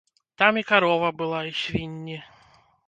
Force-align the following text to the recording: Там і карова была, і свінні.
Там 0.41 0.53
і 0.61 0.63
карова 0.71 1.11
была, 1.21 1.43
і 1.51 1.55
свінні. 1.61 2.17